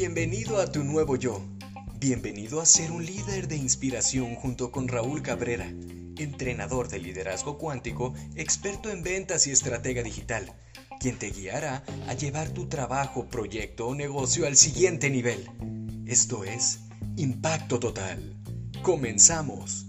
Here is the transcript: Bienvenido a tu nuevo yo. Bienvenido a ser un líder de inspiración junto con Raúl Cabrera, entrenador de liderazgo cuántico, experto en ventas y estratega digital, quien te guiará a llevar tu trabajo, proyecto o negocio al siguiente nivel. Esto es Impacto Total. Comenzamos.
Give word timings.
Bienvenido 0.00 0.58
a 0.60 0.70
tu 0.70 0.84
nuevo 0.84 1.16
yo. 1.16 1.42
Bienvenido 1.98 2.60
a 2.60 2.66
ser 2.66 2.92
un 2.92 3.04
líder 3.04 3.48
de 3.48 3.56
inspiración 3.56 4.36
junto 4.36 4.70
con 4.70 4.86
Raúl 4.86 5.22
Cabrera, 5.22 5.66
entrenador 6.18 6.86
de 6.86 7.00
liderazgo 7.00 7.58
cuántico, 7.58 8.14
experto 8.36 8.90
en 8.90 9.02
ventas 9.02 9.48
y 9.48 9.50
estratega 9.50 10.04
digital, 10.04 10.54
quien 11.00 11.18
te 11.18 11.30
guiará 11.30 11.82
a 12.06 12.14
llevar 12.14 12.50
tu 12.50 12.68
trabajo, 12.68 13.26
proyecto 13.26 13.88
o 13.88 13.96
negocio 13.96 14.46
al 14.46 14.54
siguiente 14.54 15.10
nivel. 15.10 15.50
Esto 16.06 16.44
es 16.44 16.78
Impacto 17.16 17.80
Total. 17.80 18.36
Comenzamos. 18.82 19.84